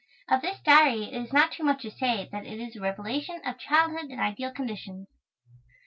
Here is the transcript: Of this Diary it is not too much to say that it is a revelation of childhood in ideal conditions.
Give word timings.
Of 0.27 0.41
this 0.41 0.57
Diary 0.65 1.03
it 1.13 1.21
is 1.21 1.31
not 1.31 1.51
too 1.51 1.63
much 1.63 1.83
to 1.83 1.91
say 1.91 2.27
that 2.31 2.43
it 2.47 2.59
is 2.59 2.75
a 2.75 2.81
revelation 2.81 3.39
of 3.45 3.59
childhood 3.59 4.09
in 4.09 4.19
ideal 4.19 4.49
conditions. 4.51 5.07